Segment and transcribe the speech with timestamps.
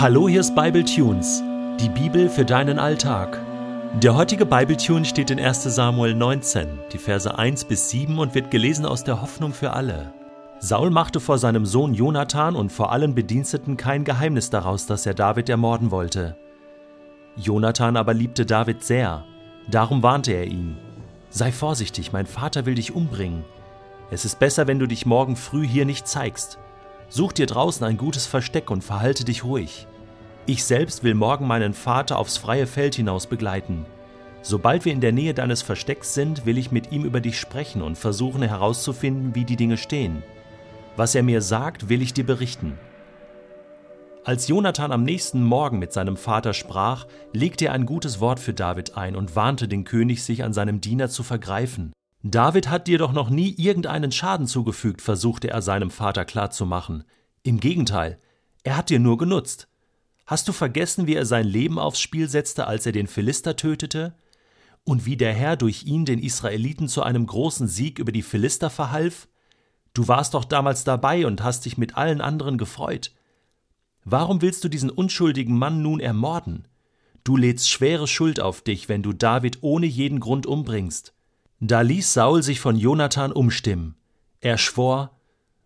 [0.00, 1.42] Hallo, hier ist Bible Tunes,
[1.80, 3.40] die Bibel für deinen Alltag.
[4.00, 5.64] Der heutige Bible Tune steht in 1.
[5.64, 10.12] Samuel 19, die Verse 1 bis 7 und wird gelesen aus der Hoffnung für alle.
[10.60, 15.14] Saul machte vor seinem Sohn Jonathan und vor allen Bediensteten kein Geheimnis daraus, dass er
[15.14, 16.36] David ermorden wollte.
[17.34, 19.24] Jonathan aber liebte David sehr,
[19.68, 20.76] darum warnte er ihn.
[21.30, 23.42] Sei vorsichtig, mein Vater will dich umbringen.
[24.12, 26.60] Es ist besser, wenn du dich morgen früh hier nicht zeigst.
[27.08, 29.86] Such dir draußen ein gutes Versteck und verhalte dich ruhig.
[30.46, 33.86] Ich selbst will morgen meinen Vater aufs freie Feld hinaus begleiten.
[34.42, 37.82] Sobald wir in der Nähe deines Verstecks sind, will ich mit ihm über dich sprechen
[37.82, 40.22] und versuchen herauszufinden, wie die Dinge stehen.
[40.96, 42.78] Was er mir sagt, will ich dir berichten.
[44.24, 48.52] Als Jonathan am nächsten Morgen mit seinem Vater sprach, legte er ein gutes Wort für
[48.52, 51.92] David ein und warnte den König, sich an seinem Diener zu vergreifen.
[52.22, 57.04] David hat dir doch noch nie irgendeinen Schaden zugefügt, versuchte er seinem Vater klarzumachen.
[57.44, 58.18] Im Gegenteil,
[58.64, 59.68] er hat dir nur genutzt.
[60.26, 64.14] Hast du vergessen, wie er sein Leben aufs Spiel setzte, als er den Philister tötete?
[64.84, 68.68] Und wie der Herr durch ihn den Israeliten zu einem großen Sieg über die Philister
[68.68, 69.28] verhalf?
[69.94, 73.12] Du warst doch damals dabei und hast dich mit allen anderen gefreut.
[74.04, 76.66] Warum willst du diesen unschuldigen Mann nun ermorden?
[77.24, 81.14] Du lädst schwere Schuld auf dich, wenn du David ohne jeden Grund umbringst.
[81.60, 83.96] Da ließ Saul sich von Jonathan umstimmen.
[84.40, 85.18] Er schwor,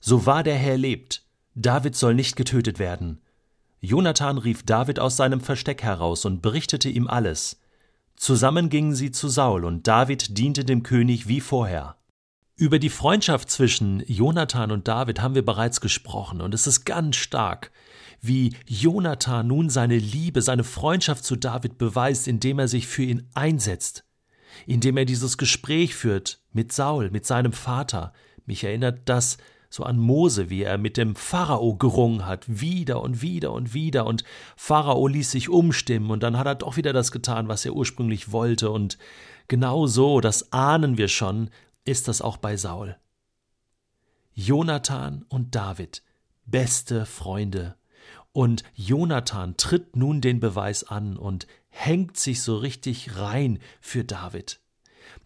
[0.00, 3.20] so wahr der Herr lebt, David soll nicht getötet werden.
[3.80, 7.60] Jonathan rief David aus seinem Versteck heraus und berichtete ihm alles.
[8.16, 11.96] Zusammen gingen sie zu Saul, und David diente dem König wie vorher.
[12.56, 17.16] Über die Freundschaft zwischen Jonathan und David haben wir bereits gesprochen, und es ist ganz
[17.16, 17.70] stark,
[18.20, 23.28] wie Jonathan nun seine Liebe, seine Freundschaft zu David beweist, indem er sich für ihn
[23.34, 24.04] einsetzt,
[24.66, 28.12] indem er dieses Gespräch führt mit Saul, mit seinem Vater.
[28.46, 29.38] Mich erinnert das
[29.70, 34.06] so an Mose, wie er mit dem Pharao gerungen hat, wieder und wieder und wieder,
[34.06, 34.24] und
[34.56, 38.32] Pharao ließ sich umstimmen, und dann hat er doch wieder das getan, was er ursprünglich
[38.32, 38.98] wollte, und
[39.46, 41.50] genau so, das ahnen wir schon,
[41.84, 42.96] ist das auch bei Saul.
[44.32, 46.02] Jonathan und David,
[46.46, 47.76] beste Freunde,
[48.32, 51.46] und Jonathan tritt nun den Beweis an und
[51.78, 54.60] hängt sich so richtig rein für David.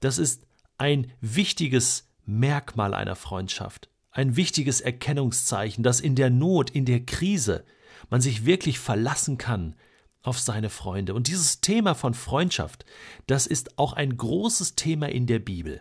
[0.00, 0.46] Das ist
[0.76, 7.64] ein wichtiges Merkmal einer Freundschaft, ein wichtiges Erkennungszeichen, dass in der Not, in der Krise
[8.10, 9.76] man sich wirklich verlassen kann
[10.22, 11.14] auf seine Freunde.
[11.14, 12.84] Und dieses Thema von Freundschaft,
[13.26, 15.80] das ist auch ein großes Thema in der Bibel.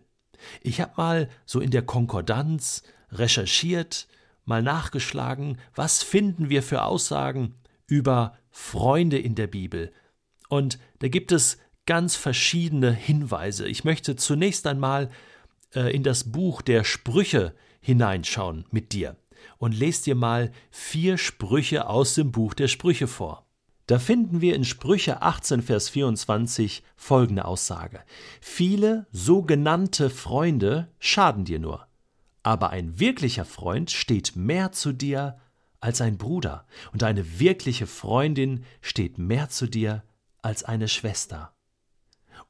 [0.61, 4.07] Ich habe mal so in der Konkordanz recherchiert,
[4.45, 7.55] mal nachgeschlagen, was finden wir für Aussagen
[7.87, 9.91] über Freunde in der Bibel.
[10.51, 13.65] Und da gibt es ganz verschiedene Hinweise.
[13.69, 15.09] Ich möchte zunächst einmal
[15.73, 19.15] äh, in das Buch der Sprüche hineinschauen mit dir
[19.59, 23.47] und lese dir mal vier Sprüche aus dem Buch der Sprüche vor.
[23.87, 28.01] Da finden wir in Sprüche 18, Vers 24 folgende Aussage.
[28.41, 31.87] Viele sogenannte Freunde schaden dir nur,
[32.43, 35.39] aber ein wirklicher Freund steht mehr zu dir
[35.79, 40.03] als ein Bruder, und eine wirkliche Freundin steht mehr zu dir
[40.41, 41.53] als eine Schwester.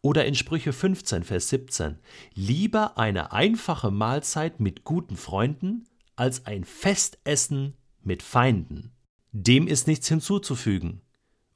[0.02, 2.00] Oder in Sprüche 15, Vers 17,
[2.34, 8.94] lieber eine einfache Mahlzeit mit guten Freunden als ein Festessen mit Feinden.
[9.32, 11.02] Dem ist nichts hinzuzufügen.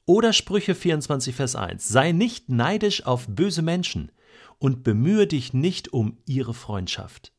[0.06, 4.12] Oder Sprüche 24, Vers 1, sei nicht neidisch auf böse Menschen
[4.60, 7.34] und bemühe dich nicht um ihre Freundschaft.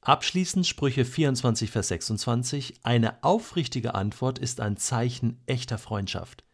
[0.00, 6.44] Abschließend Sprüche 24, Vers 26, eine aufrichtige Antwort ist ein Zeichen echter Freundschaft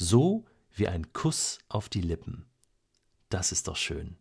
[0.00, 2.46] so wie ein Kuss auf die Lippen.
[3.28, 4.16] Das ist doch schön.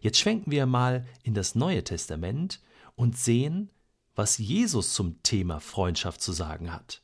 [0.00, 2.62] Jetzt schwenken wir mal in das Neue Testament
[2.94, 3.70] und sehen,
[4.14, 7.02] was Jesus zum Thema Freundschaft zu sagen hat.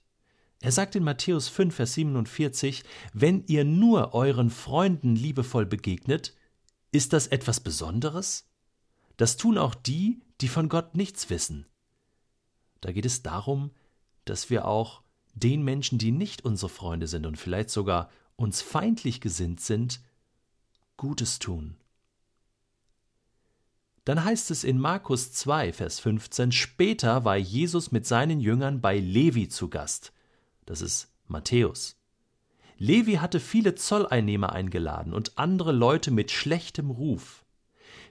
[0.61, 6.35] Er sagt in Matthäus 5, Vers 47, wenn ihr nur euren Freunden liebevoll begegnet,
[6.93, 8.49] ist das etwas Besonderes?
[9.17, 11.67] Das tun auch die, die von Gott nichts wissen.
[12.81, 13.73] Da geht es darum,
[14.25, 15.04] dass wir auch
[15.35, 20.01] den Menschen, die nicht unsere Freunde sind und vielleicht sogar uns feindlich gesinnt sind,
[20.97, 21.77] Gutes tun.
[24.05, 28.99] Dann heißt es in Markus 2, Vers 15, später war Jesus mit seinen Jüngern bei
[28.99, 30.13] Levi zu Gast.
[30.67, 31.97] Das ist Matthäus.
[32.77, 37.45] Levi hatte viele Zolleinnehmer eingeladen und andere Leute mit schlechtem Ruf.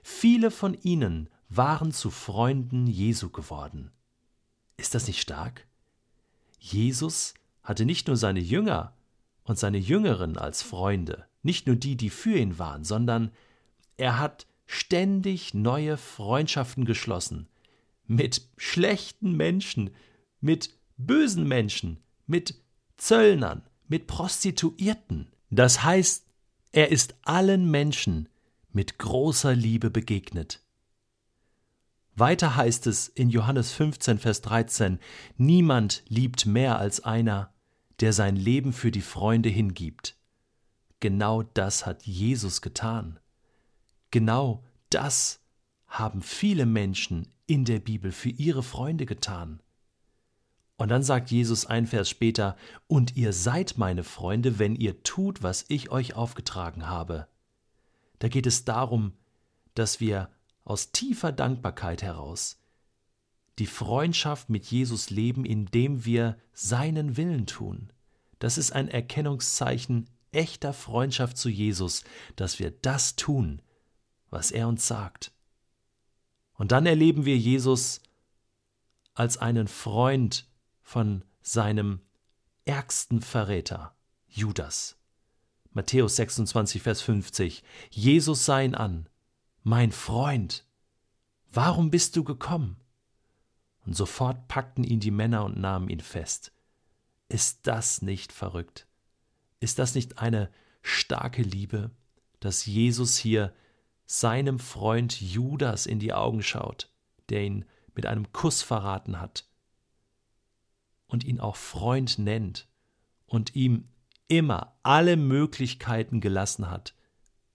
[0.02, 3.92] Viele von ihnen waren zu Freunden Jesu geworden.
[4.76, 5.66] Ist das nicht stark?
[6.64, 8.94] Jesus hatte nicht nur seine Jünger
[9.42, 13.32] und seine Jüngeren als Freunde, nicht nur die, die für ihn waren, sondern
[13.98, 17.48] er hat ständig neue Freundschaften geschlossen
[18.06, 19.90] mit schlechten Menschen,
[20.40, 22.54] mit bösen Menschen, mit
[22.96, 25.28] Zöllnern, mit Prostituierten.
[25.50, 26.26] Das heißt,
[26.72, 28.30] er ist allen Menschen
[28.72, 30.63] mit großer Liebe begegnet.
[32.16, 35.00] Weiter heißt es in Johannes 15, Vers 13,
[35.36, 37.52] Niemand liebt mehr als einer,
[38.00, 40.16] der sein Leben für die Freunde hingibt.
[41.00, 43.18] Genau das hat Jesus getan.
[44.12, 45.40] Genau das
[45.88, 49.60] haben viele Menschen in der Bibel für ihre Freunde getan.
[50.76, 52.56] Und dann sagt Jesus ein Vers später,
[52.86, 57.26] Und ihr seid meine Freunde, wenn ihr tut, was ich euch aufgetragen habe.
[58.20, 59.12] Da geht es darum,
[59.74, 60.30] dass wir
[60.64, 62.58] aus tiefer Dankbarkeit heraus
[63.58, 67.92] die Freundschaft mit Jesus leben, indem wir seinen Willen tun.
[68.38, 72.02] Das ist ein Erkennungszeichen echter Freundschaft zu Jesus,
[72.34, 73.62] dass wir das tun,
[74.30, 75.32] was er uns sagt.
[76.54, 78.00] Und dann erleben wir Jesus
[79.14, 80.48] als einen Freund
[80.82, 82.00] von seinem
[82.64, 83.94] ärgsten Verräter,
[84.26, 84.96] Judas.
[85.72, 87.62] Matthäus 26, Vers 50.
[87.90, 89.08] Jesus sah ihn an.
[89.66, 90.66] Mein Freund,
[91.50, 92.76] warum bist du gekommen?
[93.86, 96.52] Und sofort packten ihn die Männer und nahmen ihn fest.
[97.30, 98.86] Ist das nicht verrückt?
[99.60, 100.50] Ist das nicht eine
[100.82, 101.90] starke Liebe,
[102.40, 103.54] dass Jesus hier
[104.04, 106.90] seinem Freund Judas in die Augen schaut,
[107.30, 107.64] der ihn
[107.94, 109.48] mit einem Kuss verraten hat
[111.06, 112.68] und ihn auch Freund nennt
[113.24, 113.88] und ihm
[114.28, 116.94] immer alle Möglichkeiten gelassen hat,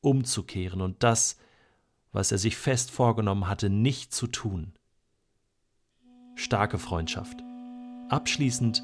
[0.02, 1.38] umzukehren und das,
[2.12, 4.74] was er sich fest vorgenommen hatte, nicht zu tun.
[6.36, 7.44] Starke Freundschaft.
[8.10, 8.84] Abschließend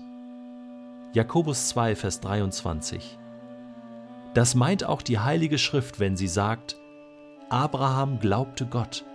[1.14, 3.18] Jakobus 2, Vers 23.
[4.34, 6.76] Das meint auch die Heilige Schrift, wenn sie sagt,
[7.50, 9.06] Abraham glaubte Gott,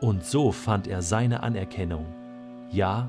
[0.00, 2.06] und so fand er seine Anerkennung.
[2.70, 3.08] Ja,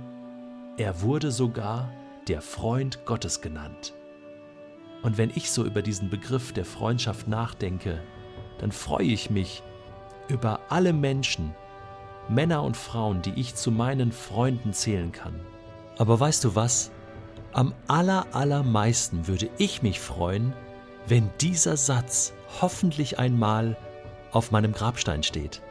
[0.78, 1.92] er wurde sogar
[2.28, 3.94] der Freund Gottes genannt.
[5.04, 8.02] Und wenn ich so über diesen Begriff der Freundschaft nachdenke,
[8.58, 9.62] dann freue ich mich
[10.28, 11.54] über alle Menschen,
[12.28, 15.40] Männer und Frauen, die ich zu meinen Freunden zählen kann.
[15.98, 16.92] Aber weißt du was?
[17.54, 20.54] Am aller, allermeisten würde ich mich freuen,
[21.08, 23.78] wenn dieser Satz hoffentlich einmal
[24.32, 25.62] auf meinem Grabstein steht.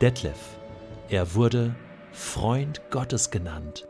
[0.00, 0.38] Detlef,
[1.08, 1.74] er wurde
[2.12, 3.89] Freund Gottes genannt.